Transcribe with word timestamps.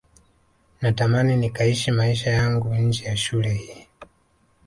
natamani 0.81 1.35
nikaishi 1.37 1.91
maisha 1.91 2.29
yangu 2.31 2.75
nje 2.75 3.05
ya 3.05 3.17
shule 3.17 3.53
hii 3.53 3.87